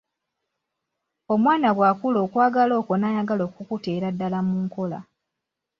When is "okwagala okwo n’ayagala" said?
2.25-3.43